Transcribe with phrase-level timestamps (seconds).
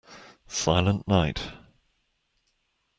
[0.47, 1.53] Silent Night.